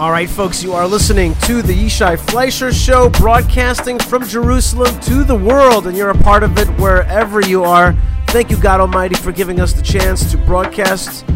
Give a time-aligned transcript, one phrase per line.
[0.00, 5.24] All right, folks, you are listening to the Yishai Fleischer Show, broadcasting from Jerusalem to
[5.24, 7.94] the world, and you're a part of it wherever you are.
[8.28, 11.26] Thank you, God Almighty, for giving us the chance to broadcast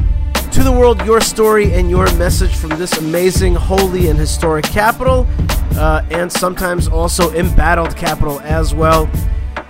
[0.52, 5.26] to the world your story and your message from this amazing, holy, and historic capital,
[5.76, 9.10] uh, and sometimes also embattled capital as well.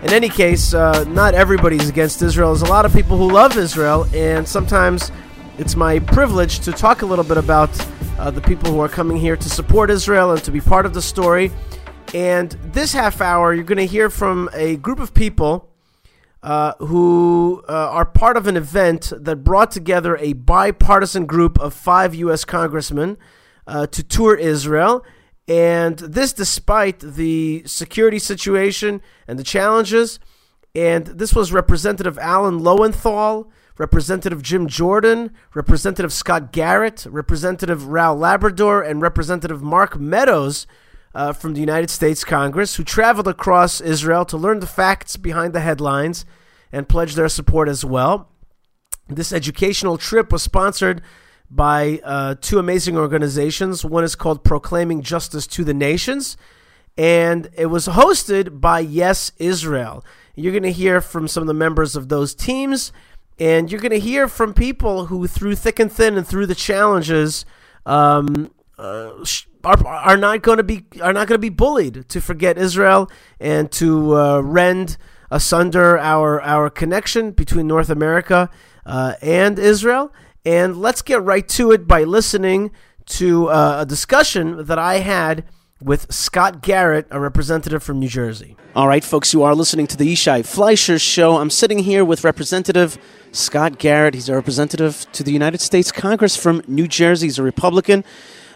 [0.05, 2.55] In any case, uh, not everybody's against Israel.
[2.55, 5.11] There's a lot of people who love Israel, and sometimes
[5.57, 7.71] it's my privilege to talk a little bit about
[8.19, 10.95] uh, the people who are coming here to support Israel and to be part of
[10.95, 11.53] the story.
[12.13, 15.71] And this half hour, you're going to hear from a group of people
[16.43, 21.73] uh, who uh, are part of an event that brought together a bipartisan group of
[21.73, 22.45] five U.S.
[22.45, 23.17] congressmen
[23.67, 25.05] uh, to tour Israel.
[25.47, 30.19] And this, despite the security situation and the challenges.
[30.75, 33.51] And this was Representative Alan Lowenthal.
[33.77, 40.67] Representative Jim Jordan, Representative Scott Garrett, Representative Raul Labrador, and Representative Mark Meadows
[41.15, 45.53] uh, from the United States Congress, who traveled across Israel to learn the facts behind
[45.53, 46.25] the headlines
[46.73, 48.31] and pledge their support as well.
[49.09, 51.03] This educational trip was sponsored
[51.51, 53.85] by uh, two amazing organizations.
[53.85, 56.37] One is called Proclaiming Justice to the Nations,
[56.97, 60.05] and it was hosted by Yes Israel.
[60.35, 62.93] You're going to hear from some of the members of those teams
[63.39, 66.55] and you're going to hear from people who, through thick and thin and through the
[66.55, 67.45] challenges,
[67.87, 69.13] um, uh,
[69.65, 73.11] are, are not going to be are not going to be bullied to forget Israel
[73.41, 74.97] and to uh, rend
[75.31, 78.51] asunder our our connection between North America
[78.87, 80.13] uh, and Israel.
[80.45, 82.71] And let's get right to it by listening
[83.07, 85.45] to uh, a discussion that I had
[85.81, 88.57] with Scott Garrett, a representative from New Jersey.
[88.75, 91.37] All right, folks, you are listening to the Yishai Fleischer Show.
[91.37, 92.99] I'm sitting here with Representative
[93.35, 94.15] Scott Garrett.
[94.15, 97.27] He's a representative to the United States Congress from New Jersey.
[97.27, 98.05] He's a Republican.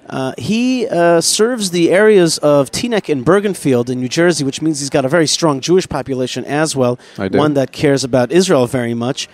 [0.08, 4.80] Uh, he uh, serves the areas of Teaneck and Bergenfield in New Jersey, which means
[4.80, 8.94] he's got a very strong Jewish population as well, one that cares about Israel very
[8.94, 9.28] much.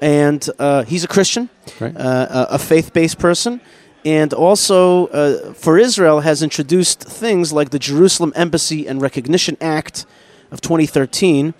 [0.00, 1.96] And uh, he's a Christian, right.
[1.96, 3.60] Uh, a faith based person
[4.04, 10.06] and also uh, for Israel has introduced things like the Jerusalem Embassy and Recognition Act
[10.50, 11.54] of 2013,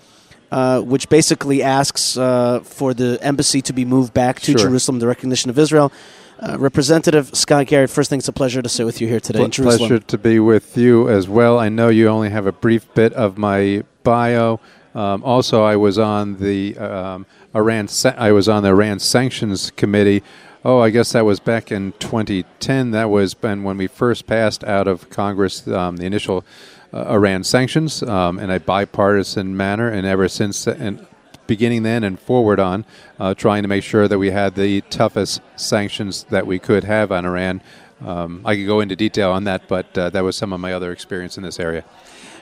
[0.51, 4.59] uh, which basically asks uh, for the embassy to be moved back to sure.
[4.59, 5.91] Jerusalem, the recognition of Israel.
[6.39, 9.43] Uh, Representative Scott Garrett, first thing, it's a pleasure to sit with you here today
[9.43, 9.89] in Jerusalem.
[9.89, 11.59] Pleasure to be with you as well.
[11.59, 14.59] I know you only have a brief bit of my bio.
[14.95, 17.87] Um, also, I was on the um, Iran.
[18.17, 20.23] I was on the Iran sanctions committee
[20.63, 22.91] Oh, I guess that was back in 2010.
[22.91, 26.45] That was when we first passed out of Congress um, the initial
[26.93, 31.05] Iran sanctions um, in a bipartisan manner, and ever since, and
[31.47, 32.85] beginning then and forward on,
[33.19, 37.11] uh, trying to make sure that we had the toughest sanctions that we could have
[37.11, 37.61] on Iran.
[38.05, 40.73] Um, I could go into detail on that, but uh, that was some of my
[40.73, 41.83] other experience in this area.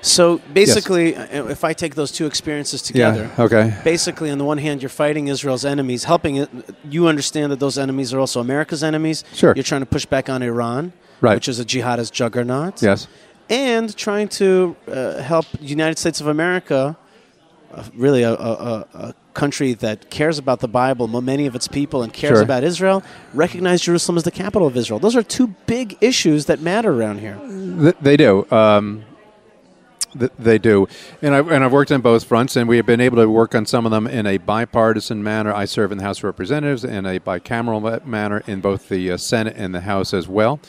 [0.02, 1.34] So basically, yes.
[1.34, 3.78] Uh, if I take those two experiences together, yeah, okay.
[3.84, 6.50] Basically, on the one hand, you're fighting Israel's enemies, helping it.
[6.86, 9.26] You understand that those enemies are also America's enemies.
[9.34, 9.54] Sure.
[9.56, 11.36] You're trying to push back on Iran, right.
[11.36, 12.82] which is a jihadist juggernaut.
[12.82, 13.08] Yes.
[13.50, 16.96] And trying to uh, help the United States of America,
[17.74, 22.04] uh, really a, a, a, country that cares about the Bible, many of its people,
[22.04, 22.42] and cares sure.
[22.42, 23.02] about Israel,
[23.34, 25.00] recognize Jerusalem as the capital of Israel.
[25.00, 27.40] Those are two big issues that matter around here.
[28.02, 28.46] They do.
[28.52, 29.06] Um,
[30.14, 30.88] they do,
[31.22, 33.54] and I and I've worked on both fronts, and we have been able to work
[33.54, 35.54] on some of them in a bipartisan manner.
[35.54, 39.18] I serve in the House of Representatives in a bicameral manner in both the uh,
[39.18, 40.60] Senate and the House as well.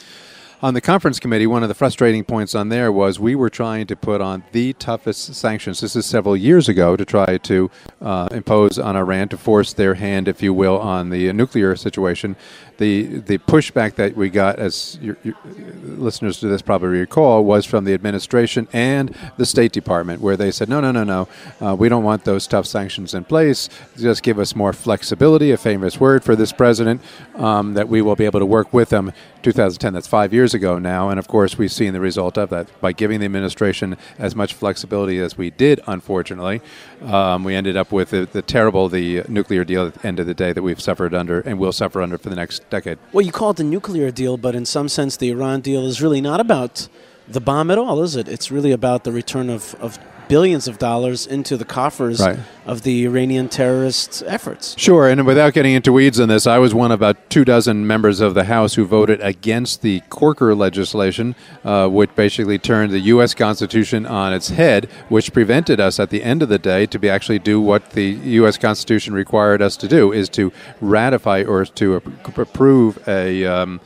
[0.63, 3.87] On the conference committee, one of the frustrating points on there was we were trying
[3.87, 5.81] to put on the toughest sanctions.
[5.81, 7.71] This is several years ago to try to
[8.03, 12.37] uh, impose on Iran to force their hand, if you will, on the nuclear situation
[12.81, 15.37] the the pushback that we got, as your, your
[15.85, 20.51] listeners to this probably recall, was from the administration and the State Department, where they
[20.51, 21.29] said, no, no, no, no,
[21.61, 23.69] uh, we don't want those tough sanctions in place.
[23.99, 27.03] Just give us more flexibility, a famous word for this president,
[27.35, 29.13] um, that we will be able to work with them.
[29.43, 32.69] 2010, that's five years ago now, and of course we've seen the result of that
[32.81, 35.81] by giving the administration as much flexibility as we did.
[35.87, 36.61] Unfortunately,
[37.03, 40.27] um, we ended up with the, the terrible the nuclear deal at the end of
[40.27, 42.99] the day that we've suffered under and will suffer under for the next decade.
[43.13, 46.01] Well, you call it the nuclear deal, but in some sense, the Iran deal is
[46.01, 46.89] really not about
[47.29, 48.29] the bomb at all, is it?
[48.29, 49.99] It's really about the return of, of
[50.31, 52.39] billions of dollars into the coffers right.
[52.65, 54.77] of the Iranian terrorist efforts.
[54.79, 57.87] Sure, and without getting into weeds on this, I was one of about two dozen
[57.87, 61.35] members of the House who voted against the Corker legislation,
[61.65, 63.33] uh, which basically turned the U.S.
[63.33, 67.09] Constitution on its head, which prevented us at the end of the day to be
[67.09, 68.11] actually do what the
[68.41, 68.59] U.S.
[68.59, 70.53] Constitution required us to do, is to
[70.83, 71.95] ratify or to
[72.37, 73.47] approve a.
[73.47, 73.81] Um,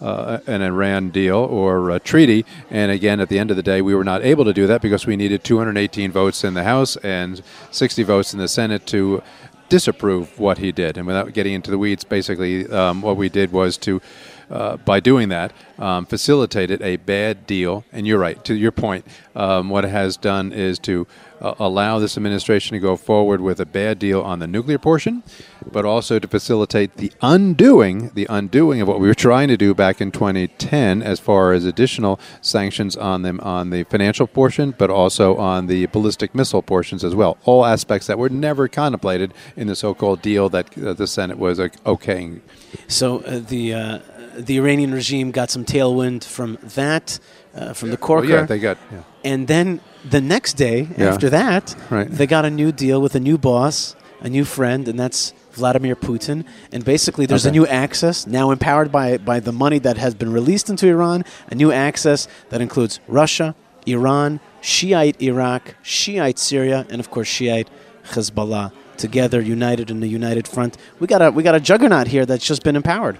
[0.00, 2.44] uh, an Iran deal or a treaty.
[2.70, 4.80] And again, at the end of the day, we were not able to do that
[4.80, 9.22] because we needed 218 votes in the House and 60 votes in the Senate to
[9.68, 10.98] disapprove what he did.
[10.98, 14.02] And without getting into the weeds, basically, um, what we did was to
[14.50, 17.84] uh, by doing that, um, facilitated a bad deal.
[17.92, 21.06] And you're right, to your point, um, what it has done is to
[21.40, 25.22] uh, allow this administration to go forward with a bad deal on the nuclear portion,
[25.70, 29.74] but also to facilitate the undoing, the undoing of what we were trying to do
[29.74, 34.90] back in 2010 as far as additional sanctions on them on the financial portion, but
[34.90, 37.38] also on the ballistic missile portions as well.
[37.44, 41.58] All aspects that were never contemplated in the so-called deal that uh, the Senate was
[41.58, 42.40] uh, okaying.
[42.86, 43.98] So uh, the uh,
[44.40, 47.18] the Iranian regime got some tailwind from that,
[47.54, 48.26] uh, from the Corker.
[48.26, 48.78] Oh, yeah, they got.
[48.92, 49.02] Yeah.
[49.24, 51.06] And then the next day yeah.
[51.06, 52.10] after that, right.
[52.10, 55.96] they got a new deal with a new boss, a new friend, and that's Vladimir
[55.96, 56.44] Putin.
[56.72, 57.56] And basically, there's okay.
[57.56, 61.24] a new access now empowered by by the money that has been released into Iran.
[61.48, 63.54] A new access that includes Russia,
[63.86, 67.68] Iran, Shiite Iraq, Shiite Syria, and of course Shiite
[68.04, 70.76] Hezbollah together, united in a united front.
[70.98, 73.18] We got a we got a juggernaut here that's just been empowered.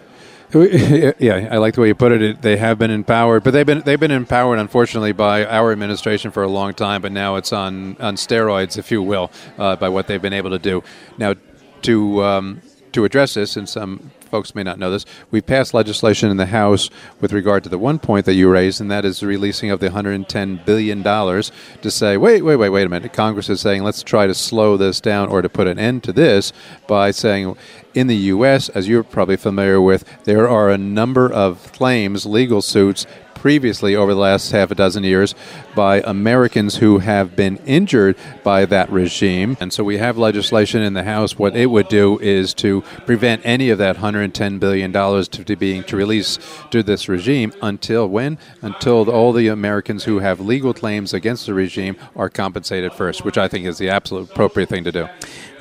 [1.20, 2.42] Yeah, I like the way you put it.
[2.42, 6.42] They have been empowered, but they've been they've been empowered, unfortunately, by our administration for
[6.42, 7.02] a long time.
[7.02, 10.50] But now it's on on steroids, if you will, uh, by what they've been able
[10.50, 10.82] to do.
[11.18, 11.34] Now,
[11.82, 16.30] to um, to address this, and some folks may not know this, we passed legislation
[16.30, 16.88] in the House
[17.20, 19.80] with regard to the one point that you raised, and that is the releasing of
[19.80, 21.50] the 110 billion dollars
[21.82, 23.12] to say, wait, wait, wait, wait a minute.
[23.12, 26.12] Congress is saying let's try to slow this down or to put an end to
[26.12, 26.52] this
[26.86, 27.56] by saying
[27.94, 32.62] in the U.S., as you're probably familiar with, there are a number of claims, legal
[32.62, 33.06] suits
[33.40, 35.34] previously over the last half a dozen years
[35.74, 38.14] by Americans who have been injured
[38.44, 39.56] by that regime.
[39.60, 41.38] And so we have legislation in the House.
[41.38, 45.82] What it would do is to prevent any of that $110 billion to, to being
[45.84, 46.38] to release
[46.70, 48.36] to this regime until when?
[48.60, 53.38] Until all the Americans who have legal claims against the regime are compensated first, which
[53.38, 55.08] I think is the absolute appropriate thing to do.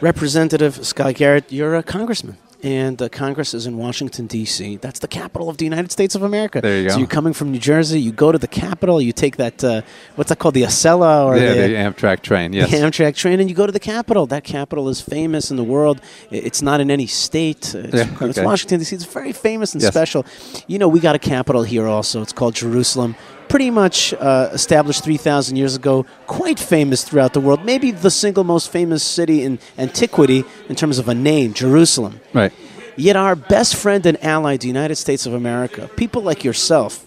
[0.02, 4.78] Representative Scott Garrett, you're a congressman and uh, Congress is in Washington D.C.
[4.78, 6.62] That's the capital of the United States of America.
[6.62, 6.94] There you go.
[6.94, 9.82] So you're coming from New Jersey, you go to the capital, you take that uh,
[10.16, 13.40] what's that called, the Acela or yeah, the, the, Amtrak train, yes, the Amtrak train,
[13.40, 14.26] and you go to the capital.
[14.26, 16.02] That capital is famous in the world.
[16.32, 17.74] It's not in any state.
[17.74, 18.30] It's, yeah, okay.
[18.30, 18.96] it's Washington D.C.
[18.96, 19.94] It's very famous and yes.
[19.94, 20.26] special.
[20.68, 22.22] You know, we got a capital here also.
[22.22, 23.16] It's called Jerusalem
[23.50, 27.66] pretty much uh, established 3,000 years ago, quite famous throughout the world.
[27.66, 32.22] Maybe the single most famous city in antiquity in terms of a name, Jerusalem.
[32.34, 32.54] Right.
[32.96, 37.06] Yet our best friend and ally, the United States of America, people like yourself,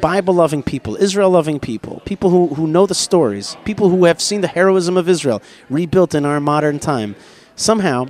[0.00, 4.20] Bible loving people, Israel loving people, people who, who know the stories, people who have
[4.20, 7.14] seen the heroism of Israel rebuilt in our modern time,
[7.56, 8.06] somehow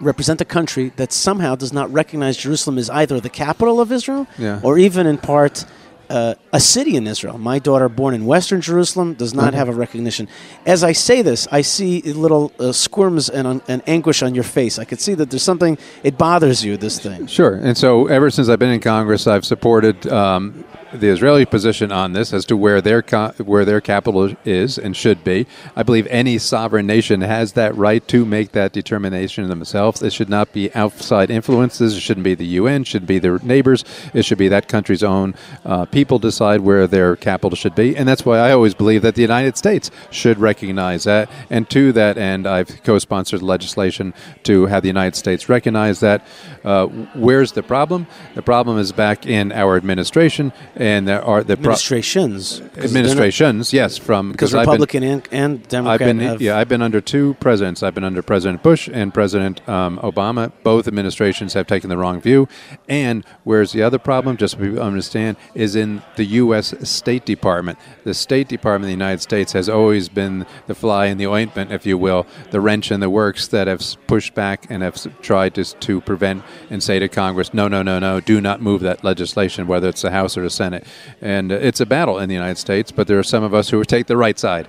[0.00, 4.26] represent a country that somehow does not recognize Jerusalem as either the capital of Israel
[4.38, 4.60] yeah.
[4.62, 5.64] or even in part
[6.10, 7.38] uh, a city in Israel.
[7.38, 9.56] My daughter, born in Western Jerusalem, does not mm-hmm.
[9.56, 10.28] have a recognition.
[10.66, 14.78] As I say this, I see little uh, squirms and, and anguish on your face.
[14.78, 17.26] I could see that there's something, it bothers you, this thing.
[17.26, 17.54] Sure.
[17.54, 22.12] And so ever since I've been in Congress, I've supported um, the Israeli position on
[22.12, 23.02] this as to where their
[23.38, 25.46] where their capital is and should be.
[25.76, 30.02] I believe any sovereign nation has that right to make that determination themselves.
[30.02, 31.96] It should not be outside influences.
[31.96, 32.84] It shouldn't be the UN.
[32.84, 33.84] Should be their neighbors.
[34.14, 35.34] It should be that country's own
[35.64, 39.14] uh, people decide where their capital should be, and that's why I always believe that
[39.14, 41.30] the United States should recognize that.
[41.50, 46.26] And to that end, I've co-sponsored legislation to have the United States recognize that.
[46.64, 48.06] Uh, where's the problem?
[48.34, 52.60] The problem is back in our administration and there are the administrations.
[52.60, 56.00] Pro- administrations, yes, from because Republican been, and, and, Democrat.
[56.00, 57.82] I've been have yeah, I've been under two presidents.
[57.82, 60.50] I've been under President Bush and President um, Obama.
[60.62, 62.48] Both administrations have taken the wrong view.
[62.88, 64.38] And where's the other problem?
[64.38, 66.72] Just so we understand, is in the U.S.
[66.88, 67.78] State Department.
[68.04, 71.72] The State Department of the United States has always been the fly in the ointment,
[71.72, 75.54] if you will, the wrench in the works that have pushed back and have tried
[75.56, 79.04] to, to prevent and say to Congress, no, no, no, no, do not move that
[79.04, 80.69] legislation, whether it's the House or the Senate.
[80.70, 80.86] Senate.
[81.20, 83.70] And uh, it's a battle in the United States, but there are some of us
[83.70, 84.68] who take the right side.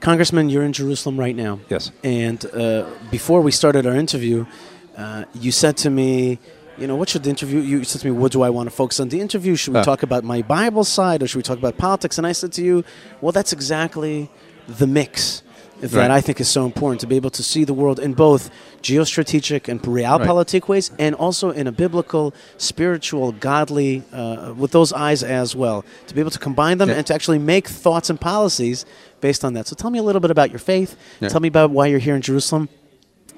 [0.00, 1.58] Congressman, you're in Jerusalem right now.
[1.68, 1.90] Yes.
[2.04, 4.46] And uh, before we started our interview,
[4.96, 6.38] uh, you said to me,
[6.78, 7.60] you know, what should the interview?
[7.60, 9.56] You said to me, what do I want to focus on the interview?
[9.56, 9.84] Should we uh.
[9.84, 12.18] talk about my Bible side or should we talk about politics?
[12.18, 12.84] And I said to you,
[13.22, 14.30] well, that's exactly
[14.68, 15.42] the mix
[15.80, 16.10] that right.
[16.10, 18.50] I think is so important to be able to see the world in both
[18.82, 20.68] geostrategic and realpolitik right.
[20.68, 25.84] ways, and also in a biblical, spiritual, godly, uh, with those eyes as well.
[26.06, 26.96] To be able to combine them yeah.
[26.96, 28.86] and to actually make thoughts and policies
[29.20, 29.66] based on that.
[29.66, 30.96] So tell me a little bit about your faith.
[31.20, 31.28] Yeah.
[31.28, 32.68] Tell me about why you're here in Jerusalem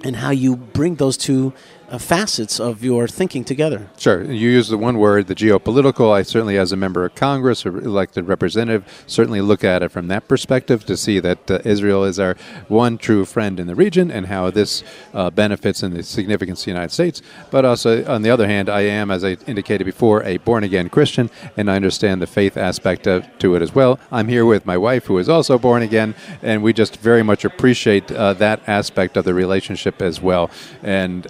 [0.05, 1.53] and how you bring those two
[1.97, 3.89] facets of your thinking together.
[3.97, 4.23] Sure.
[4.23, 6.13] You use the one word, the geopolitical.
[6.13, 10.09] I certainly, as a member of Congress or elected representative, certainly look at it from
[10.09, 12.37] that perspective to see that uh, Israel is our
[12.69, 14.83] one true friend in the region and how this
[15.15, 17.23] uh, benefits in the significance of the United States.
[17.51, 20.91] But also, on the other hand, I am, as I indicated before, a born again
[20.91, 23.99] Christian, and I understand the faith aspect of, to it as well.
[24.13, 27.45] I'm here with my wife, who is also born again, and we just very much
[27.45, 30.51] appreciate uh, that aspect of the relationship as well.
[30.83, 31.27] And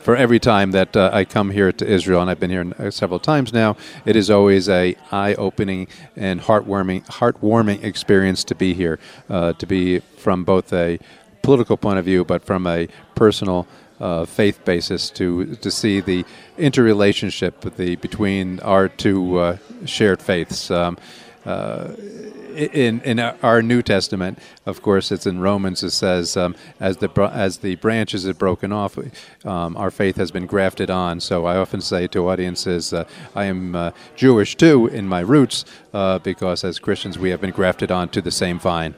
[0.00, 2.90] for every time that uh, I come here to Israel, and I've been here uh,
[2.90, 8.98] several times now, it is always a eye-opening and heartwarming, heartwarming experience to be here,
[9.28, 10.98] uh, to be from both a
[11.42, 13.66] political point of view, but from a personal.
[14.00, 16.24] Uh, faith basis to to see the
[16.56, 19.56] interrelationship the between our two uh,
[19.86, 20.70] shared faiths.
[20.70, 20.96] Um,
[21.44, 21.88] uh,
[22.54, 25.82] in in our New Testament, of course, it's in Romans.
[25.82, 28.98] It says, um, "As the as the branches are broken off,
[29.44, 33.44] um, our faith has been grafted on." So I often say to audiences, uh, "I
[33.44, 37.90] am uh, Jewish too in my roots, uh, because as Christians we have been grafted
[37.90, 38.94] on to the same vine."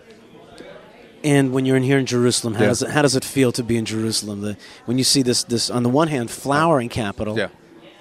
[1.22, 2.68] And when you're in here in Jerusalem, how yeah.
[2.68, 4.40] does it how does it feel to be in Jerusalem?
[4.40, 7.48] The, when you see this this on the one hand flowering capital, yeah.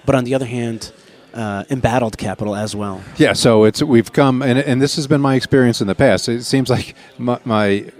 [0.06, 0.92] but on the other hand
[1.34, 3.02] uh, embattled capital as well.
[3.16, 6.28] Yeah, so it's we've come, and, and this has been my experience in the past.
[6.28, 7.90] It seems like my, my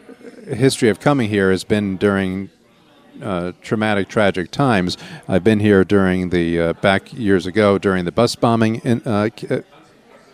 [0.46, 2.50] history of coming here has been during
[3.22, 4.96] uh, traumatic, tragic times.
[5.28, 9.28] I've been here during the uh, back years ago during the bus bombing in, uh,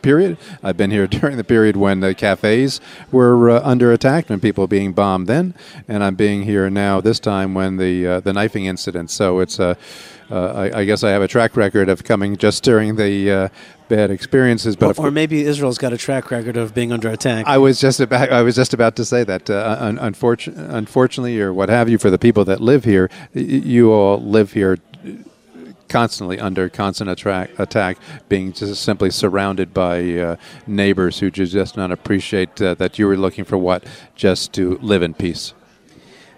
[0.07, 0.39] period.
[0.63, 4.69] I've been here during the period when the cafes were uh, under attack and people
[4.69, 5.53] being bombed then,
[5.89, 9.11] and I'm being here now this time when the uh, the knifing incident.
[9.11, 9.77] So it's a
[10.31, 13.49] uh, I, I, guess I have a track record of coming just during the uh,
[13.89, 14.75] bad experiences.
[14.75, 17.47] But or, or, maybe Israel's got a track record of being under attack.
[17.47, 19.51] I was just about I was just about to say that.
[19.51, 23.43] Uh, un- unfortunately, unfortunately, or what have you, for the people that live here, y-
[23.43, 24.79] you all live here
[25.97, 27.97] constantly under constant attack, attack
[28.29, 30.37] being just simply surrounded by uh,
[30.67, 33.83] neighbors who just not appreciate uh, that you were looking for what
[34.15, 35.55] just to live in peace.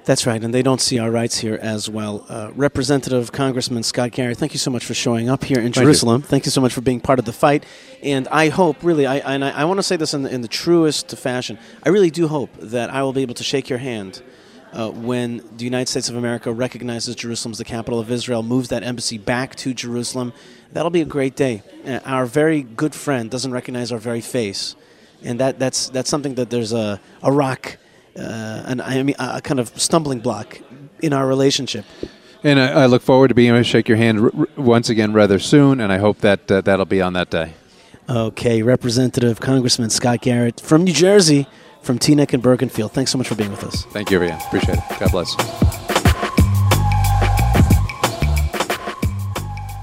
[0.05, 2.25] That's right, and they don't see our rights here as well.
[2.29, 5.85] Uh, Representative Congressman Scott Garrett, thank you so much for showing up here in thank
[5.87, 6.23] Jerusalem.
[6.23, 6.29] You.
[6.29, 7.67] Thank you so much for being part of the fight.
[8.01, 10.41] And I hope, really, I, and I, I want to say this in the, in
[10.41, 13.81] the truest fashion, I really do hope that I will be able to shake your
[13.81, 14.23] hand
[14.73, 18.69] uh, when the United States of America recognizes Jerusalem as the capital of Israel, moves
[18.69, 20.33] that embassy back to Jerusalem.
[20.73, 21.63] That'll be a great day.
[21.87, 24.77] Uh, our very good friend doesn't recognize our very face.
[25.23, 27.79] And that, that's, that's something that there's a, a rock
[28.19, 30.61] uh, an, I mean, a kind of stumbling block
[31.01, 31.85] in our relationship.
[32.43, 34.89] And I, I, look forward to being able to shake your hand r- r- once
[34.89, 37.55] again rather soon, and I hope that uh, that'll be on that day.
[38.09, 41.47] Okay, Representative Congressman Scott Garrett from New Jersey,
[41.83, 42.93] from Teaneck and Bergenfield.
[42.93, 43.85] Thanks so much for being with us.
[43.87, 44.45] Thank you, Rian.
[44.47, 45.01] Appreciate it.
[45.01, 45.35] God bless.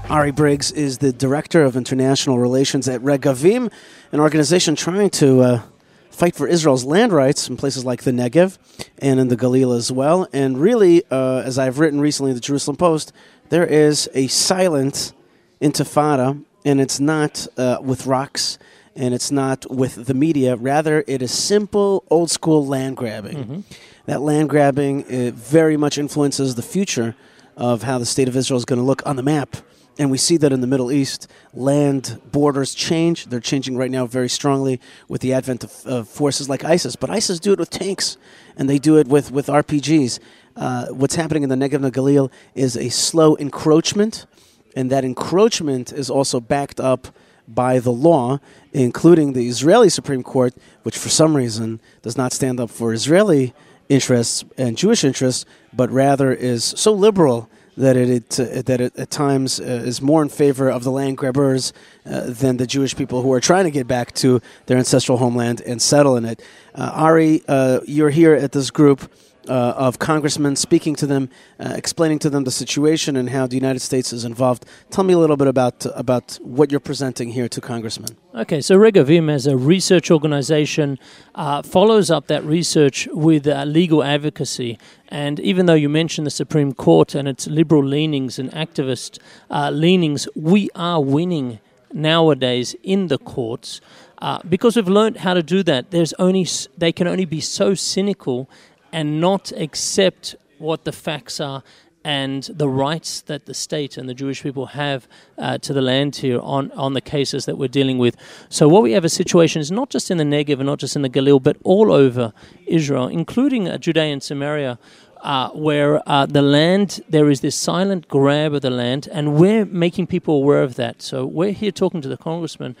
[0.08, 3.72] Ari Briggs is the Director of International Relations at Regavim,
[4.12, 5.62] an organization trying to uh,
[6.10, 8.56] fight for Israel's land rights in places like the Negev
[8.98, 10.28] and in the Galil as well.
[10.32, 13.12] And really, uh, as I've written recently in the Jerusalem Post,
[13.48, 15.12] there is a silent
[15.60, 18.58] intifada, and it's not uh, with rocks
[18.96, 20.56] and it's not with the media.
[20.56, 23.36] Rather, it is simple, old school land grabbing.
[23.36, 23.60] Mm-hmm.
[24.06, 27.14] That land grabbing very much influences the future
[27.56, 29.56] of how the state of Israel is going to look on the map.
[29.98, 33.26] And we see that in the Middle East, land borders change.
[33.26, 36.96] They're changing right now very strongly with the advent of, of forces like ISIS.
[36.96, 38.18] But ISIS do it with tanks,
[38.56, 40.18] and they do it with, with RPGs.
[40.54, 44.26] Uh, what's happening in the Negev and Galil is a slow encroachment,
[44.74, 47.08] and that encroachment is also backed up
[47.48, 48.38] by the law,
[48.72, 53.54] including the Israeli Supreme Court, which for some reason does not stand up for Israeli
[53.88, 58.96] interests and Jewish interests, but rather is so liberal that it, it uh, that it
[58.96, 61.72] at times uh, is more in favor of the land grabbers
[62.06, 65.60] uh, than the Jewish people who are trying to get back to their ancestral homeland
[65.60, 66.42] and settle in it.
[66.74, 69.10] Uh, Ari, uh, you're here at this group
[69.48, 71.28] uh, of congressmen, speaking to them,
[71.60, 74.64] uh, explaining to them the situation and how the United States is involved.
[74.90, 78.16] Tell me a little bit about about what you're presenting here to congressmen.
[78.34, 80.98] Okay, so Regavim, as a research organization,
[81.34, 84.78] uh, follows up that research with uh, legal advocacy.
[85.08, 89.18] And even though you mentioned the Supreme Court and its liberal leanings and activist
[89.50, 91.60] uh, leanings, we are winning
[91.92, 93.80] nowadays in the courts.
[94.18, 97.74] Uh, because we've learned how to do that, there's only they can only be so
[97.74, 98.48] cynical
[98.96, 101.62] and not accept what the facts are
[102.02, 106.16] and the rights that the state and the Jewish people have uh, to the land
[106.16, 108.16] here on, on the cases that we're dealing with.
[108.48, 110.96] So, what we have a situation is not just in the Negev and not just
[110.96, 112.32] in the Galil, but all over
[112.66, 114.78] Israel, including uh, Judea and Samaria,
[115.20, 119.66] uh, where uh, the land, there is this silent grab of the land, and we're
[119.66, 121.02] making people aware of that.
[121.02, 122.76] So we're here talking to the congressman,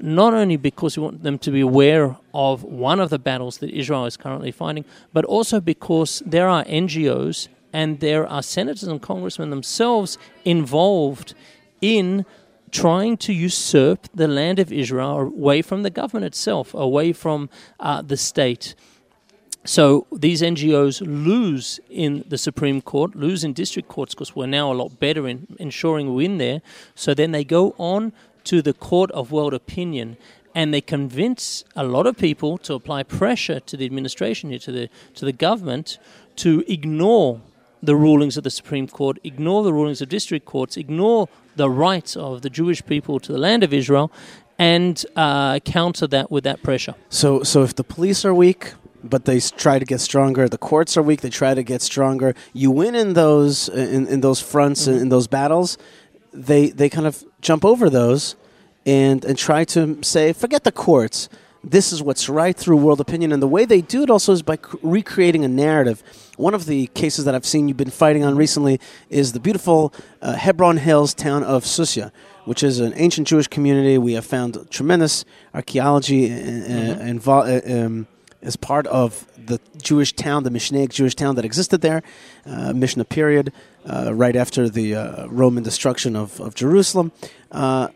[0.00, 3.70] not only because we want them to be aware of one of the battles that
[3.70, 9.00] Israel is currently fighting, but also because there are NGOs and there are senators and
[9.02, 11.34] congressmen themselves involved
[11.80, 12.24] in
[12.70, 17.48] trying to usurp the land of Israel away from the government itself, away from
[17.80, 18.74] uh, the state.
[19.64, 24.72] So these NGOs lose in the Supreme Court, lose in district courts because we're now
[24.72, 26.62] a lot better in ensuring we win there.
[26.94, 28.12] So then they go on
[28.48, 30.16] to the Court of World Opinion
[30.54, 34.72] and they convince a lot of people to apply pressure to the administration here, to
[34.72, 35.98] the to the government,
[36.36, 37.40] to ignore
[37.82, 42.16] the rulings of the Supreme Court, ignore the rulings of district courts, ignore the rights
[42.16, 44.10] of the Jewish people to the land of Israel,
[44.58, 46.94] and uh, counter that with that pressure.
[47.08, 48.72] So, so if the police are weak,
[49.04, 50.48] but they try to get stronger.
[50.48, 52.34] The courts are weak; they try to get stronger.
[52.52, 55.02] You win in those in, in those fronts mm-hmm.
[55.02, 55.78] in those battles.
[56.38, 58.36] They they kind of jump over those
[58.86, 61.28] and and try to say, forget the courts.
[61.64, 64.42] This is what's right through world opinion, and the way they do it also is
[64.42, 66.02] by recreating a narrative.
[66.36, 68.78] One of the cases that I've seen you've been fighting on recently
[69.10, 69.92] is the beautiful
[70.22, 72.12] uh, Hebron Hills town of Susia,
[72.44, 73.98] which is an ancient Jewish community.
[73.98, 77.28] We have found tremendous archaeology and, mm-hmm.
[77.28, 78.06] uh, um,
[78.40, 82.02] as part of the Jewish town, the Mishnaic Jewish town that existed there,
[82.46, 83.52] uh, Mishnah period, uh,
[83.86, 87.12] right after the uh, Roman destruction of, of Jerusalem.
[87.50, 87.88] Uh,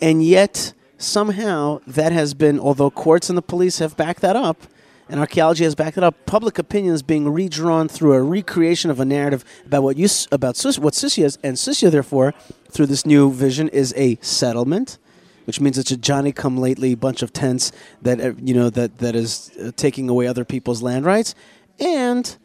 [0.00, 4.66] and yet, somehow, that has been, although courts and the police have backed that up,
[5.08, 6.26] and archaeology has backed it up.
[6.26, 10.60] Public opinion is being redrawn through a recreation of a narrative about what you about
[10.78, 12.34] what Susia is, and Susia, therefore,
[12.70, 14.98] through this new vision, is a settlement
[15.46, 18.98] which means it's a Johnny come lately bunch of tents that uh, you know that
[18.98, 21.34] that is uh, taking away other people's land rights,
[21.78, 22.36] and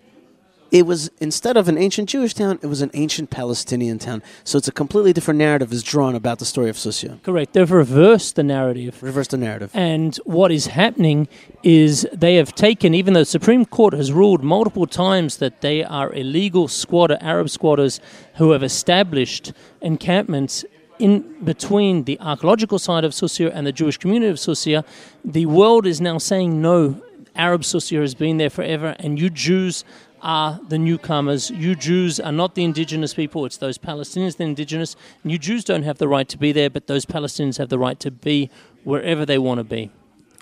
[0.72, 4.24] it was instead of an ancient Jewish town, it was an ancient Palestinian town.
[4.46, 7.22] So it's a completely different narrative is drawn about the story of Susia.
[7.24, 7.52] Correct.
[7.54, 9.04] They've reversed the narrative.
[9.04, 9.72] Reversed the narrative.
[9.74, 11.28] And what is happening
[11.62, 15.84] is they have taken, even though the Supreme Court has ruled multiple times that they
[15.84, 18.00] are illegal squatter, Arab squatters
[18.36, 20.64] who have established encampments
[21.00, 24.86] in between the archaeological side of Susia and the Jewish community of Susia,
[25.26, 27.02] the world is now saying no.
[27.36, 29.84] Arab Susia has been there forever, and you Jews
[30.22, 31.50] are the newcomers.
[31.50, 34.96] You Jews are not the indigenous people, it's those Palestinians, the indigenous.
[35.24, 37.80] And you Jews don't have the right to be there, but those Palestinians have the
[37.80, 38.50] right to be
[38.84, 39.92] wherever they want to be.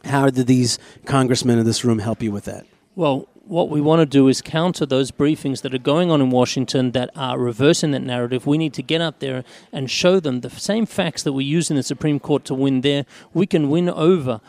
[0.05, 2.65] How did these congressmen in this room help you with that?
[2.95, 6.29] Well, what we want to do is counter those briefings that are going on in
[6.29, 8.45] Washington that are reversing that narrative.
[8.45, 11.71] We need to get up there and show them the same facts that we use
[11.71, 13.05] in the Supreme Court to win there.
[13.33, 14.39] We can win over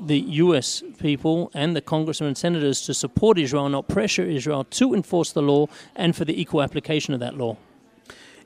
[0.00, 0.82] the U.S.
[0.98, 5.42] people and the congressmen and senators to support Israel, not pressure Israel to enforce the
[5.42, 7.56] law and for the equal application of that law.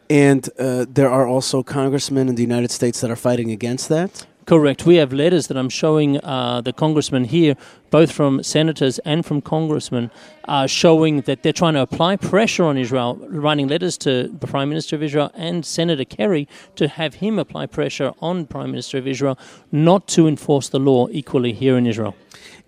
[0.09, 4.27] And uh, there are also congressmen in the United States that are fighting against that?
[4.46, 4.85] Correct.
[4.85, 7.57] We have letters that I'm showing uh, the congressman here,
[7.90, 10.11] both from senators and from congressmen,
[10.48, 14.68] uh, showing that they're trying to apply pressure on Israel, writing letters to the Prime
[14.68, 19.07] Minister of Israel and Senator Kerry to have him apply pressure on Prime Minister of
[19.07, 19.38] Israel
[19.70, 22.16] not to enforce the law equally here in Israel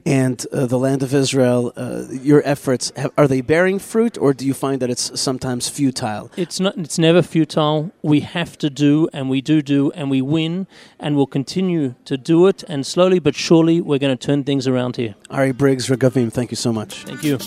[0.05, 4.33] and uh, the land of Israel, uh, your efforts have, are they bearing fruit, or
[4.33, 6.31] do you find that it's sometimes futile?
[6.37, 6.77] It's not.
[6.77, 7.93] It's never futile.
[8.03, 10.67] We have to do, and we do do, and we win,
[10.99, 12.65] and we'll continue to do it.
[12.69, 15.15] And slowly but surely, we're going to turn things around here.
[15.31, 17.05] Ari Briggs, Regavim, thank you so much.
[17.05, 17.39] Thank you.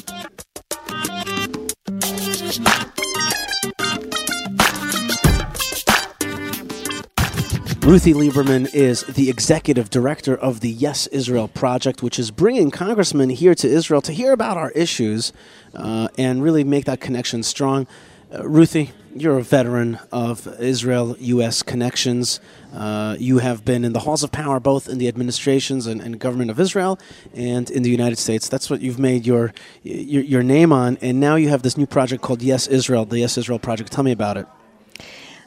[7.86, 13.30] Ruthie Lieberman is the executive director of the Yes Israel Project, which is bringing congressmen
[13.30, 15.32] here to Israel to hear about our issues
[15.76, 17.86] uh, and really make that connection strong.
[18.34, 21.62] Uh, Ruthie, you're a veteran of Israel U.S.
[21.62, 22.40] connections.
[22.74, 26.20] Uh, you have been in the halls of power both in the administrations and, and,
[26.20, 26.98] government of Israel
[27.36, 28.50] and in the United States.
[28.50, 30.98] That's what you've made your, your, your name on.
[31.04, 33.92] And now you have this new project called Yes Israel, the Yes Israel Project.
[33.92, 34.48] Tell me about it.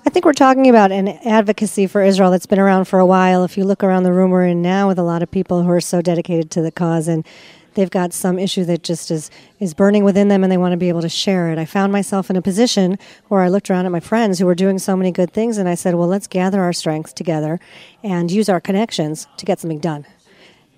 [0.06, 3.42] I think we're talking about an advocacy for Israel that's been around for a while.
[3.44, 5.70] If you look around the room we're in now with a lot of people who
[5.70, 7.26] are so dedicated to the cause and
[7.74, 10.76] they've got some issue that just is, is burning within them and they want to
[10.76, 11.58] be able to share it.
[11.58, 14.54] I found myself in a position where I looked around at my friends who were
[14.54, 17.58] doing so many good things and I said, well, let's gather our strength together
[18.04, 20.06] and use our connections to get something done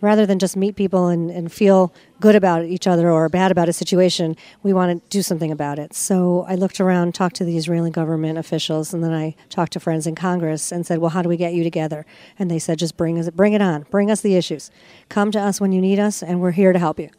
[0.01, 3.69] rather than just meet people and, and feel good about each other or bad about
[3.69, 5.95] a situation, we want to do something about it.
[5.95, 9.81] So I looked around, talked to the Israeli government officials, and then I talked to
[9.81, 12.05] friends in Congress and said, "Well, how do we get you together?"
[12.39, 14.71] And they said, "Just bring us, bring it on, bring us the issues.
[15.09, 17.11] Come to us when you need us, and we're here to help you."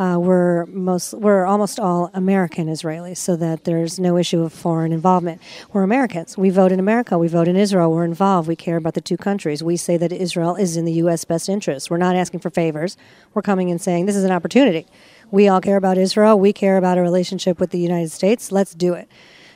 [0.00, 4.92] Uh, we're most we're almost all American Israelis, so that there's no issue of foreign
[4.92, 5.42] involvement.
[5.74, 6.38] We're Americans.
[6.38, 7.18] We vote in America.
[7.18, 7.92] We vote in Israel.
[7.92, 8.48] We're involved.
[8.48, 9.62] We care about the two countries.
[9.62, 11.26] We say that Israel is in the U.S.
[11.26, 11.90] best interest.
[11.90, 12.96] We're not asking for favors.
[13.34, 14.86] We're coming and saying this is an opportunity.
[15.30, 16.40] We all care about Israel.
[16.40, 18.50] We care about a relationship with the United States.
[18.50, 19.06] Let's do it.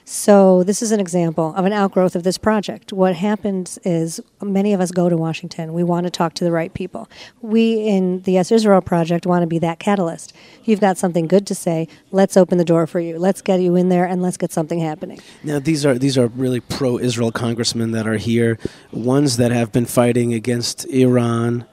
[0.07, 2.93] So this is an example of an outgrowth of this project.
[2.93, 5.73] What happens is many of us go to Washington.
[5.73, 7.09] We want to talk to the right people.
[7.40, 10.35] We in the Yes Israel project want to be that catalyst.
[10.64, 11.88] You've got something good to say.
[12.12, 13.19] Let's open the door for you.
[13.19, 15.21] Let's get you in there and let's get something happening.
[15.43, 18.59] Now these are these are really pro-Israel congressmen that are here,
[18.93, 21.64] ones that have been fighting against Iran,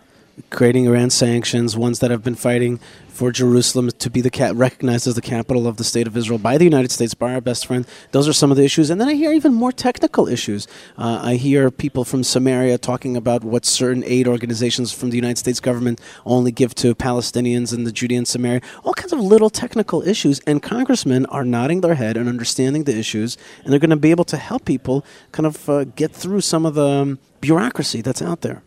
[0.49, 5.05] creating Iran sanctions, ones that have been fighting for Jerusalem to be the cap- recognized
[5.05, 7.67] as the capital of the state of Israel by the United States, by our best
[7.67, 7.85] friend.
[8.11, 8.89] Those are some of the issues.
[8.89, 10.67] And then I hear even more technical issues.
[10.97, 15.37] Uh, I hear people from Samaria talking about what certain aid organizations from the United
[15.37, 18.61] States government only give to Palestinians and the Judean Samaria.
[18.83, 20.39] All kinds of little technical issues.
[20.47, 24.11] And congressmen are nodding their head and understanding the issues, and they're going to be
[24.11, 28.21] able to help people kind of uh, get through some of the um, bureaucracy that's
[28.21, 28.63] out there.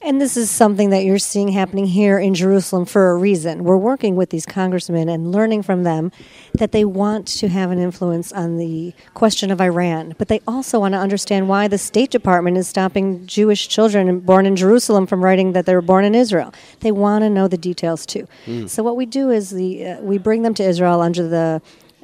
[0.00, 3.64] And this is something that you're seeing happening here in Jerusalem for a reason.
[3.64, 6.12] We're working with these congressmen and learning from them
[6.54, 10.78] that they want to have an influence on the question of Iran, but they also
[10.78, 15.24] want to understand why the State Department is stopping Jewish children born in Jerusalem from
[15.24, 16.54] writing that they were born in Israel.
[16.78, 18.28] They want to know the details too.
[18.46, 18.70] Mm.
[18.70, 21.60] So what we do is the uh, we bring them to Israel under the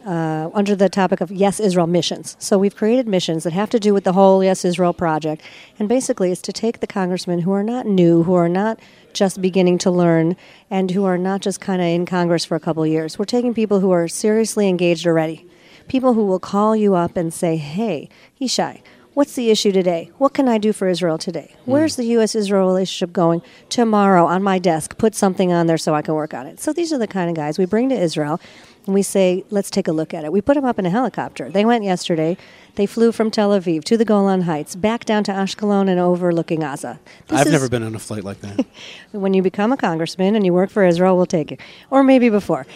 [0.07, 2.37] uh, under the topic of Yes Israel missions.
[2.39, 5.43] So we've created missions that have to do with the whole Yes Israel project.
[5.79, 8.79] And basically, it's to take the congressmen who are not new, who are not
[9.13, 10.37] just beginning to learn,
[10.71, 13.19] and who are not just kind of in Congress for a couple years.
[13.19, 15.47] We're taking people who are seriously engaged already,
[15.89, 18.09] people who will call you up and say, hey,
[18.41, 18.83] Yishai,
[19.15, 20.11] What's the issue today?
[20.19, 21.55] What can I do for Israel today?
[21.65, 21.71] Hmm.
[21.71, 22.35] Where's the U.S.
[22.35, 24.99] Israel relationship going tomorrow on my desk?
[24.99, 26.59] Put something on there so I can work on it.
[26.59, 28.41] So these are the kind of guys we bring to Israel
[28.87, 30.33] and we say, let's take a look at it.
[30.33, 31.51] We put them up in a helicopter.
[31.51, 32.37] They went yesterday.
[32.75, 36.61] They flew from Tel Aviv to the Golan Heights, back down to Ashkelon and overlooking
[36.61, 36.99] Gaza.
[37.29, 38.67] This I've never been on a flight like that.
[39.13, 41.57] when you become a congressman and you work for Israel, we'll take you.
[41.91, 42.67] Or maybe before.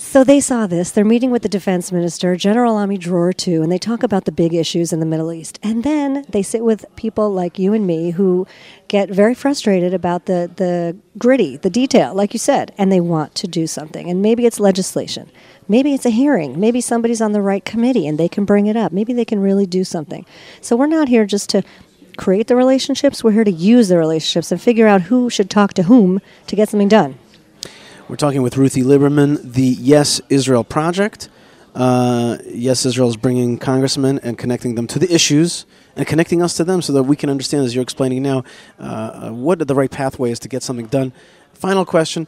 [0.00, 0.92] So they saw this.
[0.92, 4.32] They're meeting with the defense minister, General Ami Dror, too, and they talk about the
[4.32, 5.58] big issues in the Middle East.
[5.60, 8.46] And then they sit with people like you and me who
[8.86, 13.34] get very frustrated about the, the gritty, the detail, like you said, and they want
[13.34, 14.08] to do something.
[14.08, 15.32] And maybe it's legislation.
[15.66, 16.60] Maybe it's a hearing.
[16.60, 18.92] Maybe somebody's on the right committee and they can bring it up.
[18.92, 20.24] Maybe they can really do something.
[20.60, 21.64] So we're not here just to
[22.16, 25.74] create the relationships, we're here to use the relationships and figure out who should talk
[25.74, 27.18] to whom to get something done.
[28.08, 31.28] We're talking with Ruthie Lieberman, the Yes Israel Project.
[31.74, 36.54] Uh, yes, Israel is bringing congressmen and connecting them to the issues and connecting us
[36.54, 38.44] to them so that we can understand, as you're explaining now,
[38.78, 41.12] uh, what the right pathway is to get something done.
[41.52, 42.26] Final question.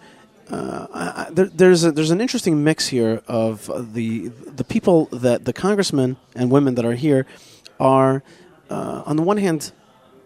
[0.50, 5.46] Uh, I, there, there's a, there's an interesting mix here of the the people that
[5.46, 7.24] the congressmen and women that are here
[7.78, 8.22] are
[8.68, 9.72] uh, on the one hand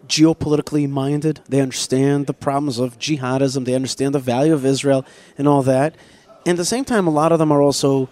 [0.07, 1.41] geopolitically minded.
[1.47, 3.65] They understand the problems of jihadism.
[3.65, 5.05] They understand the value of Israel
[5.37, 5.95] and all that.
[6.45, 8.09] And at the same time, a lot of them are also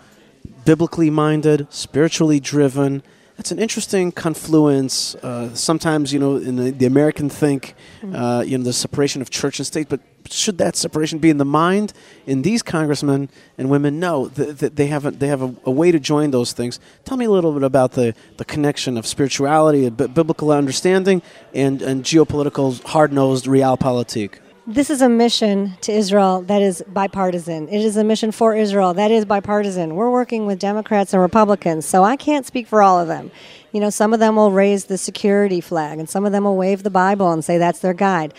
[0.65, 3.03] biblically minded, spiritually driven.
[3.37, 5.15] It's an interesting confluence.
[5.15, 7.75] Uh, sometimes, you know, in the, the American think,
[8.13, 9.99] uh, you know, the separation of church and state, but
[10.29, 11.93] should that separation be in the mind
[12.25, 13.99] in these congressmen and women?
[13.99, 16.79] No, they have a, they have a, a, way to join those things.
[17.05, 21.21] Tell me a little bit about the, the connection of spirituality, b- biblical understanding,
[21.53, 24.39] and, and geopolitical hard nosed realpolitik.
[24.65, 27.67] This is a mission to Israel that is bipartisan.
[27.67, 29.95] It is a mission for Israel that is bipartisan.
[29.95, 33.29] We're working with Democrats and Republicans, so I can't speak for all of them.
[33.73, 36.55] You know, some of them will raise the security flag, and some of them will
[36.55, 38.33] wave the Bible and say that's their guide.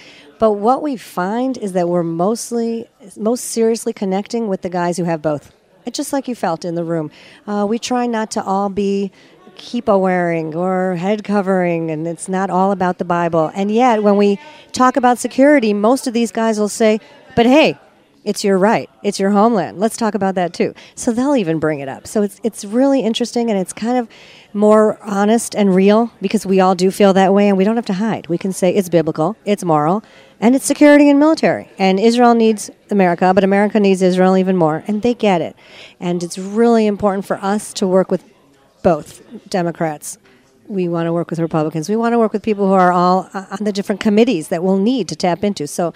[0.44, 5.04] But what we find is that we're mostly, most seriously connecting with the guys who
[5.04, 5.54] have both.
[5.86, 7.10] It's just like you felt in the room.
[7.46, 9.10] Uh, we try not to all be
[9.56, 13.52] kippah wearing or head covering, and it's not all about the Bible.
[13.54, 14.38] And yet, when we
[14.72, 17.00] talk about security, most of these guys will say,
[17.34, 17.78] but hey,
[18.24, 18.88] it's your right.
[19.02, 19.78] It's your homeland.
[19.78, 20.74] Let's talk about that too.
[20.94, 22.06] So they'll even bring it up.
[22.06, 24.08] So it's it's really interesting and it's kind of
[24.54, 27.86] more honest and real because we all do feel that way and we don't have
[27.86, 28.26] to hide.
[28.28, 30.02] We can say it's biblical, it's moral,
[30.40, 31.68] and it's security and military.
[31.78, 35.56] And Israel needs America, but America needs Israel even more, and they get it.
[36.00, 38.24] And it's really important for us to work with
[38.82, 40.18] both Democrats
[40.66, 41.88] we want to work with Republicans.
[41.88, 44.62] We want to work with people who are all uh, on the different committees that
[44.62, 45.66] we'll need to tap into.
[45.66, 45.92] So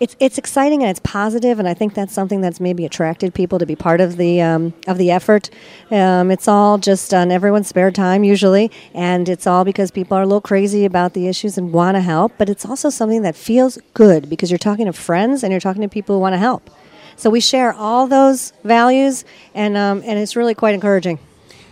[0.00, 3.58] it's it's exciting and it's positive, and I think that's something that's maybe attracted people
[3.58, 5.50] to be part of the um, of the effort.
[5.90, 10.22] Um, it's all just on everyone's spare time usually, and it's all because people are
[10.22, 12.32] a little crazy about the issues and want to help.
[12.38, 15.82] But it's also something that feels good because you're talking to friends and you're talking
[15.82, 16.70] to people who want to help.
[17.16, 21.18] So we share all those values, and um, and it's really quite encouraging.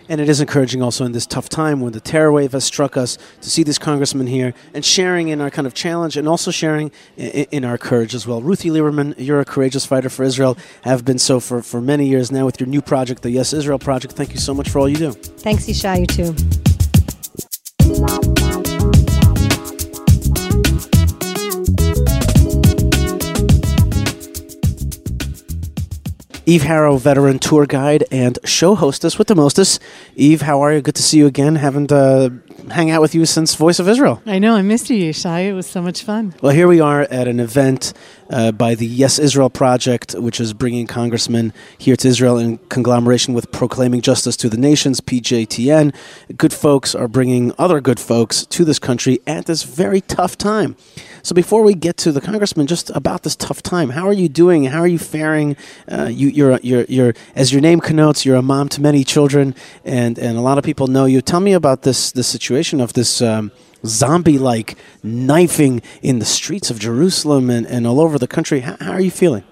[0.09, 2.97] And it is encouraging also in this tough time when the terror wave has struck
[2.97, 6.51] us to see this congressman here and sharing in our kind of challenge and also
[6.51, 8.41] sharing in, in our courage as well.
[8.41, 12.31] Ruthie Lieberman, you're a courageous fighter for Israel, have been so for, for many years
[12.31, 14.15] now with your new project, the Yes Israel Project.
[14.15, 15.13] Thank you so much for all you do.
[15.13, 16.66] Thanks, Yishai, you too.
[26.49, 29.83] Eve Harow, veteran tour guide and show hostess with the mostest.
[30.15, 30.81] Eve, how are you?
[30.81, 31.57] Good to see you again.
[31.57, 32.31] Haven't uh,
[32.71, 34.23] hang out with you since Voice of Israel.
[34.27, 34.55] I know.
[34.55, 35.49] I missed you, Yishai.
[35.49, 36.37] It was so much fun.
[36.41, 37.93] Well, here we are at an event
[38.31, 43.35] uh, by the Yes Israel Project, which is bringing congressmen here to Israel in conglomeration
[43.35, 45.95] with Proclaiming Justice to the Nations, PJTN.
[46.37, 50.77] Good folks are bringing other good folks to this country at this very tough time.
[51.23, 54.29] So before we get to the congressman, just about this tough time, how are you
[54.29, 54.65] doing?
[54.65, 55.57] How are you faring?
[55.91, 59.55] Uh, you, you're, you're, you're, as your name connotes, you're a mom to many children,
[59.85, 61.21] and, and a lot of people know you.
[61.21, 63.51] Tell me about this, this situation of this um,
[63.85, 68.61] zombie-like knifing in the streets of Jerusalem and, and all over the country.
[68.61, 69.45] How, how are you feeling?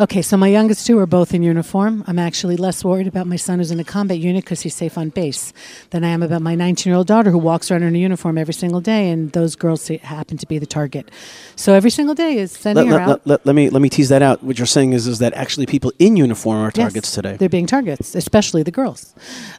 [0.00, 2.04] Okay, so my youngest two are both in uniform.
[2.06, 4.96] I'm actually less worried about my son who's in a combat unit because he's safe
[4.96, 5.52] on base
[5.90, 8.38] than I am about my 19 year old daughter who walks around in a uniform
[8.38, 11.10] every single day, and those girls happen to be the target.
[11.56, 13.26] So every single day is sending let, her let, out.
[13.26, 14.42] Let, let, me let me tease that out.
[14.42, 17.36] What you're saying is is that actually people in uniform are Yes, targets today.
[17.36, 19.14] They're being targets, especially the girls.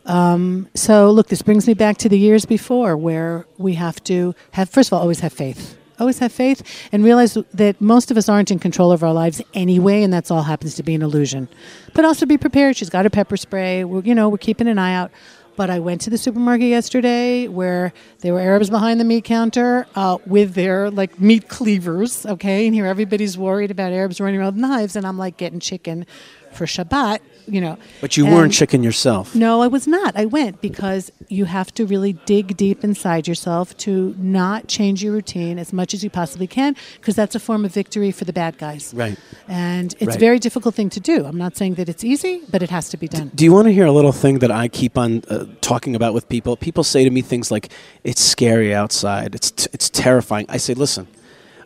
[0.05, 4.33] Um, so, look, this brings me back to the years before where we have to
[4.51, 5.78] have, first of all, always have faith.
[5.99, 9.41] Always have faith and realize that most of us aren't in control of our lives
[9.53, 11.49] anyway, and that's all happens to be an illusion.
[11.93, 12.77] But also be prepared.
[12.77, 13.83] She's got a pepper spray.
[13.83, 15.11] We're, you know, we're keeping an eye out.
[15.57, 19.87] But I went to the supermarket yesterday where there were Arabs behind the meat counter
[19.93, 22.25] uh, with their like meat cleavers.
[22.25, 25.59] Okay, and here everybody's worried about Arabs running around with knives, and I'm like getting
[25.59, 26.05] chicken
[26.53, 27.19] for Shabbat.
[27.49, 29.33] You know, but you And- weren't chicken yourself.
[29.35, 30.15] no, I was not.
[30.15, 35.13] I went because you have to really dig deep inside yourself to not change your
[35.13, 38.33] routine as much as you possibly can because that's a form of victory for the
[38.33, 38.93] bad guys.
[38.95, 39.17] Right.
[39.47, 40.15] And it's Right.
[40.15, 41.25] a very difficult thing to do.
[41.25, 43.31] I'm not saying that it's easy, but it has to be done.
[43.35, 46.13] Do you want to hear a little thing that I keep on uh, talking about
[46.13, 46.55] with people?
[46.57, 47.69] People say to me things like,
[48.03, 49.33] "It's scary outside.
[49.35, 51.07] It's t- it's terrifying." I say, "Listen,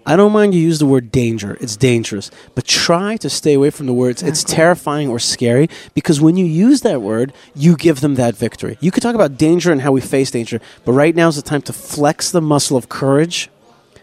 [0.06, 1.58] I don't mind you use the word danger.
[1.62, 6.20] It's dangerous, but try to stay away from the words it's terrifying or scary because
[6.20, 8.78] when you use that word, you give them that victory.
[8.82, 11.42] You could talk about danger and how we face danger, but right now is the
[11.42, 13.50] time to flex the muscle of courage."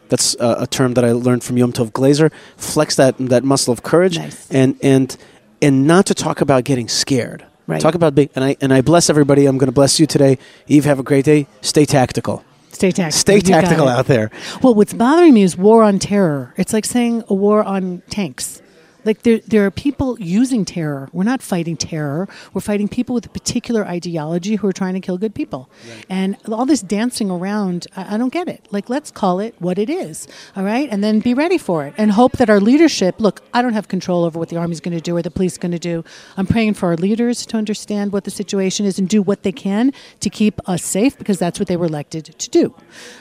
[0.08, 2.32] That's uh, a term that I learned from Yom Tov Glazer.
[2.56, 4.50] Flex that that muscle of courage, Nice.
[4.50, 5.16] and and
[5.62, 7.44] and not to talk about getting scared.
[7.68, 7.80] Right.
[7.80, 9.46] Talk about big, and I and I bless everybody.
[9.46, 10.38] I'm going to bless you today.
[10.66, 11.46] Eve, have a great day.
[11.60, 12.42] Stay tactical.
[12.72, 13.18] Stay tactical.
[13.18, 14.30] Stay tactical out there.
[14.62, 16.54] Well, what's bothering me is war on terror.
[16.56, 18.62] It's like saying a war on tanks.
[19.04, 21.08] Like there, there are people using terror.
[21.12, 22.28] We're not fighting terror.
[22.52, 25.70] We're fighting people with a particular ideology who are trying to kill good people.
[26.08, 28.66] And all this dancing around, I, I don't get it.
[28.70, 30.88] Like let's call it what it is, all right?
[30.90, 33.20] And then be ready for it and hope that our leadership.
[33.20, 35.58] Look, I don't have control over what the army's going to do or the police
[35.58, 36.04] going to do.
[36.36, 39.52] I'm praying for our leaders to understand what the situation is and do what they
[39.52, 42.74] can to keep us safe because that's what they were elected to do.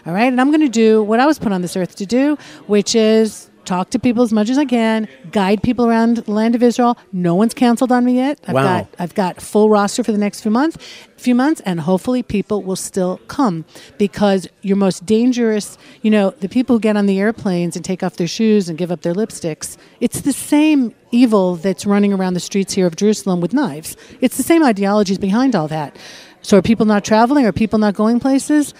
[0.06, 0.32] All right?
[0.32, 2.38] And I'm going to do what I was put on this earth to do,
[2.68, 6.56] which is talk to people as much as I can, guide people around the land
[6.56, 6.98] of Israel.
[7.14, 8.40] No one's canceled on me yet.
[8.48, 8.64] I've Wow.
[8.64, 10.78] got I've got full roster for the next few months,
[11.18, 13.66] few months, and hopefully people will still come
[13.98, 18.02] because your most dangerous, you know, the people who get on the airplanes and take
[18.04, 19.78] off their shoes and give up their lipsticks.
[20.00, 23.96] It's the same evil that's running around the streets here of Jerusalem with knives.
[24.22, 25.96] It's the same ideologies behind all that.
[26.42, 27.46] So are people not traveling?
[27.46, 28.74] Are people not going places?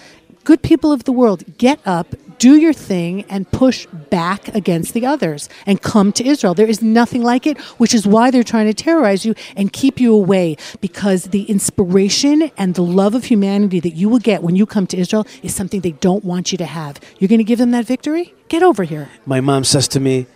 [0.44, 5.04] Good people of the world, get up, do your thing, and push back against the
[5.04, 6.54] others and come to Israel.
[6.54, 10.00] There is nothing like it, which is why they're trying to terrorize you and keep
[10.00, 14.56] you away because the inspiration and the love of humanity that you will get when
[14.56, 16.98] you come to Israel is something they don't want you to have.
[17.18, 18.32] You're going to give them that victory?
[18.48, 19.10] Get over here.
[19.26, 20.26] My mom says to me,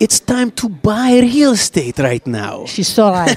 [0.00, 3.36] "It's time to buy real estate right now." She's so right.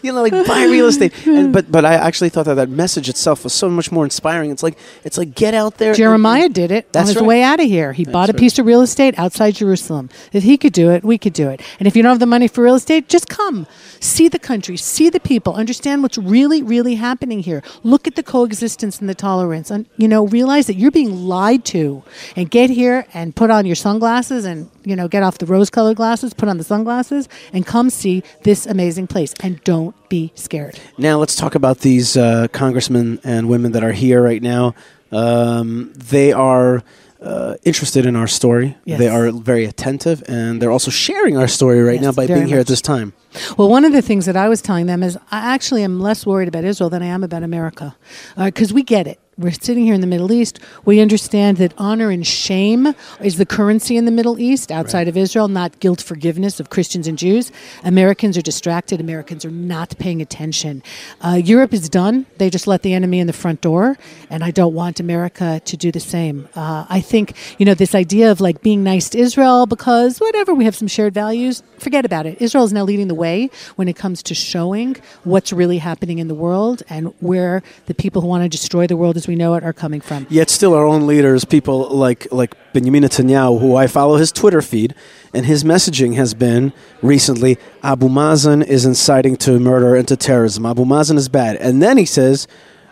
[0.02, 1.12] you know, like buy real estate.
[1.26, 4.50] And, but but I actually thought that that message itself was so much more inspiring.
[4.50, 5.90] It's like it's like get out there.
[5.90, 7.26] and- Jeremiah did it That's on his right.
[7.26, 7.92] way out of here.
[7.92, 8.40] He bought a right.
[8.40, 10.08] piece of real estate outside Jerusalem.
[10.32, 11.60] If he could do it, we could do it.
[11.78, 13.66] And if you don't have the money for real estate, just come.
[14.00, 17.62] See the country, see the people, understand what's really, really happening here.
[17.82, 19.70] Look at the coexistence and the tolerance.
[19.70, 22.02] And, you know, realize that you're being lied to.
[22.34, 25.70] And get here and put on your sunglasses and, you know, get off the rose
[25.70, 29.34] colored glasses, put on the sunglasses, and come see this amazing place.
[29.42, 30.78] And don't be scared.
[30.98, 34.74] Now let's talk about these uh, congressmen and women that are here right now.
[35.12, 36.82] Um, they are
[37.20, 38.76] uh, interested in our story.
[38.84, 38.98] Yes.
[38.98, 42.46] They are very attentive, and they're also sharing our story right Yes, now by being
[42.46, 43.12] here at this time.
[43.58, 46.24] Well, one of the things that I was telling them is I actually am less
[46.24, 47.94] worried about Israel than I am about America.
[48.36, 49.20] Because we get it.
[49.40, 50.60] We're sitting here in the Middle East.
[50.84, 55.16] We understand that honor and shame is the currency in the Middle East outside of
[55.16, 57.50] Israel, not guilt forgiveness of Christians and Jews.
[57.82, 59.00] Americans are distracted.
[59.00, 60.82] Americans are not paying attention.
[61.22, 62.26] Uh, Europe is done.
[62.36, 63.96] They just let the enemy in the front door.
[64.28, 66.46] And I don't want America to do the same.
[66.54, 70.52] Uh, I think, you know, this idea of like being nice to Israel because whatever,
[70.52, 72.42] we have some shared values, forget about it.
[72.42, 76.28] Israel is now leading the way when it comes to showing what's really happening in
[76.28, 79.54] the world and where the people who want to destroy the world as we know
[79.54, 80.26] it are coming from.
[80.28, 84.60] Yet still, our own leaders, people like like Benjamin Netanyahu, who I follow his Twitter
[84.60, 84.94] feed,
[85.32, 90.66] and his messaging has been recently: Abu Mazen is inciting to murder and to terrorism.
[90.66, 92.48] Abu Mazen is bad, and then he says,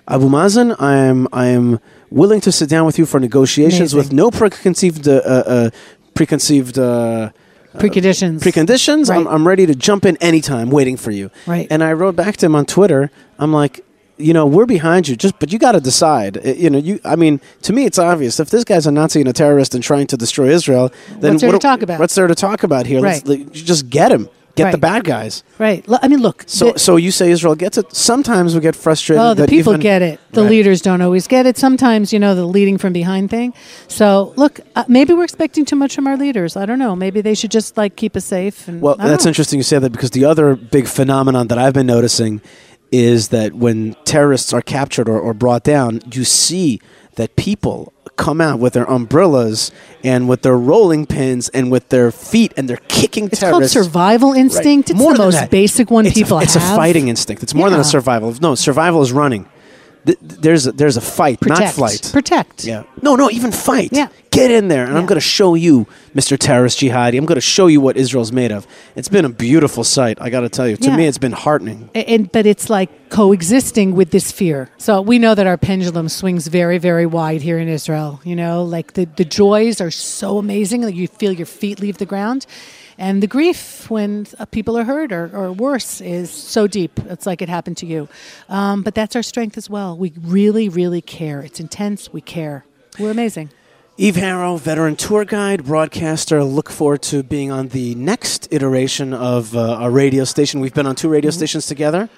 [0.07, 3.99] Abu Mazen, I am I am willing to sit down with you for negotiations Amazing.
[3.99, 5.71] with no preconceived uh, uh,
[6.15, 6.79] preconceived.
[6.79, 7.31] Uh,
[7.75, 8.41] Preconditions.
[8.41, 9.15] preconditions.
[9.15, 11.31] I'm, I'm ready to jump in anytime, waiting for you.
[11.47, 11.69] Right.
[11.71, 13.11] And I wrote back to him on Twitter.
[13.39, 13.85] I'm like,
[14.19, 15.17] you know, we're behind you.
[15.17, 16.39] Just, but you got to decide.
[16.39, 17.01] Uh, You know, you.
[17.05, 18.41] I mean, to me, it's obvious.
[18.41, 21.41] If this guy's a Nazi and a terrorist and trying to destroy Israel, then What's
[21.43, 22.01] there what to talk about?
[22.01, 23.01] What's there to talk about here?
[23.01, 23.53] Let's, Right.
[23.53, 24.29] just get him.
[24.57, 25.45] Get the bad guys.
[25.61, 25.85] Right.
[26.03, 26.43] I mean, look.
[26.49, 27.95] So, the- so you say Israel gets it.
[27.95, 29.23] Sometimes we get frustrated.
[29.25, 30.19] Oh, the people even- get it.
[30.33, 30.51] The Right.
[30.51, 31.57] leaders don't always get it.
[31.57, 33.55] Sometimes, you know, the leading from behind thing.
[33.87, 36.57] So, look, uh, maybe we're expecting too much from our leaders.
[36.57, 36.97] I don't know.
[36.97, 38.67] Maybe they should just like keep us safe.
[38.67, 39.29] And Well, that's know.
[39.29, 42.41] interesting you say that because the other big phenomenon that I've been noticing
[42.91, 46.81] is that when terrorists are captured or, or brought down, you see
[47.17, 49.71] that people come out with their umbrellas
[50.03, 53.33] and with their rolling pins and with their feet and they're kicking terrorists?
[53.33, 53.73] It's called terrorists.
[53.75, 54.91] survival instinct.
[54.91, 55.51] It's More the most that.
[55.51, 56.73] basic one it's people a, it's have.
[56.73, 57.43] a fighting instinct.
[57.43, 57.89] It's more than a Yeah.
[57.89, 58.35] survival.
[58.41, 59.47] No, survival is running.
[60.07, 61.61] Th- th- There's a, there's a fight, Protect.
[61.61, 62.11] not flight.
[62.13, 62.65] Protect.
[62.65, 62.85] Yeah.
[63.03, 63.91] No, no, even fight.
[63.93, 64.09] Yeah.
[64.31, 66.39] Get in there, and I'm going to show you, Mr.
[66.39, 67.19] Terrorist Jihadi.
[67.19, 68.67] I'm going to show you what Israel's made of.
[68.95, 70.77] It's been a beautiful sight, I got to tell you.
[70.77, 70.97] To Yeah.
[70.97, 71.91] me, it's been heartening.
[71.95, 74.71] A- And but it's like coexisting with this fear.
[74.79, 78.21] So we know that our pendulum swings very, very wide here in Israel.
[78.25, 81.99] You know, like the, the joys are so amazing that you feel your feet leave
[81.99, 82.47] the ground.
[83.01, 86.99] And the grief when uh, people are hurt or, or worse is so deep.
[87.09, 88.09] It's like it happened to you.
[88.49, 89.97] Um, but that's our strength as well.
[89.97, 91.41] We really, really care.
[91.41, 92.13] It's intense.
[92.13, 92.65] We care.
[92.99, 93.51] We're amazing.
[93.97, 96.43] Eve Harow, veteran tour guide, broadcaster.
[96.45, 100.61] Look forward to being on the next iteration of uh, a radio station.
[100.61, 102.09] We've been on two radio stations together,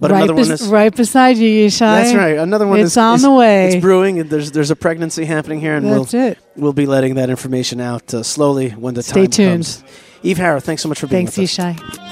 [0.00, 0.14] but Mm-hmm.
[0.14, 1.78] right, another one bes- is right beside you, Yishai.
[1.80, 2.38] That's right.
[2.38, 3.68] Another one It's is on is- the way.
[3.74, 4.18] It's brewing.
[4.20, 6.38] and There's there's a pregnancy happening here, and That's we'll it.
[6.56, 9.64] we'll be letting that information out uh, slowly when the Stay time tuned.
[9.64, 9.84] comes.
[10.22, 11.46] Eve Harow, thanks so much for being here.
[11.46, 11.76] Thanks, with us.
[11.86, 12.10] Yishai.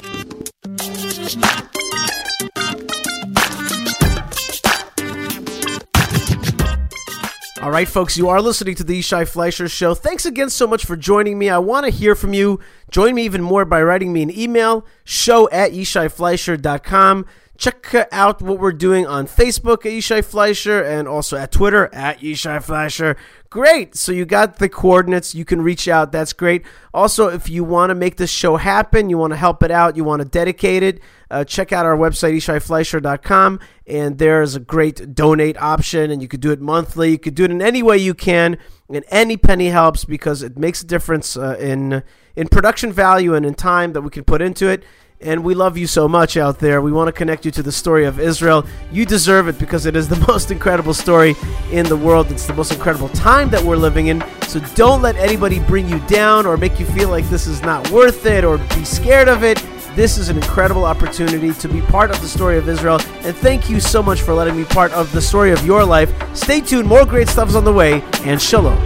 [7.69, 9.95] All right, folks, you are listening to the Yishai Fleischer Show.
[9.95, 11.51] Thanks again so much for joining me.
[11.51, 12.61] I want to hear from you.
[12.91, 17.27] Join me even more by writing me an email, show at yishaifleischer.com.
[17.59, 22.21] Check out what we're doing on Facebook at Yishai Fleischer and also at Twitter at
[22.21, 23.17] Yishai Fleischer.
[23.51, 23.97] Great.
[23.97, 25.35] So you got the coordinates.
[25.35, 26.13] You can reach out.
[26.13, 26.65] That's great.
[26.95, 29.97] Also, if you want to make this show happen, you want to help it out,
[29.97, 31.01] you want to dedicate it,
[31.33, 36.41] uh, check out our website, yishaifleischer.com, and there's a great donate option, and you could
[36.41, 37.11] do it monthly.
[37.11, 38.57] You could do it in any way you can,
[38.89, 42.05] and any penny helps because it makes a difference uh, in
[42.37, 44.85] in production value and in time that we can put into it.
[45.21, 46.81] And we love you so much out there.
[46.81, 48.65] We want to connect you to the story of Israel.
[48.93, 51.35] You deserve it because it is the most incredible story
[51.73, 52.31] in the world.
[52.31, 54.23] It's the most incredible time that we're living in.
[54.43, 57.91] So don't let anybody bring you down or make you feel like this is not
[57.91, 59.61] worth it or be scared of it.
[59.97, 63.01] This is an incredible opportunity to be part of the story of Israel.
[63.23, 66.13] And thank you so much for letting me part of the story of your life.
[66.37, 68.79] Stay tuned, more great stuff is on the way, and shalom.